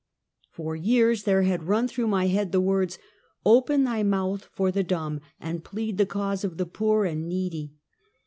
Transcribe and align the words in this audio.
For 0.49 0.75
years 0.75 1.25
there 1.25 1.43
had 1.43 1.61
run 1.65 1.87
through 1.87 2.07
my 2.07 2.25
head 2.25 2.51
the 2.51 2.59
words," 2.59 2.97
Open 3.45 3.83
thy 3.83 4.01
mouth 4.01 4.49
for 4.51 4.71
the 4.71 4.81
dumb, 4.83 5.21
plead 5.63 5.99
the 5.99 6.07
cause 6.07 6.43
of 6.43 6.57
the 6.57 6.65
poor 6.65 7.05
and 7.05 7.29
needy." 7.29 7.75